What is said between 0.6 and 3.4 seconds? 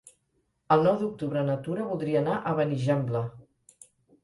El nou d'octubre na Tura voldria anar a Benigembla.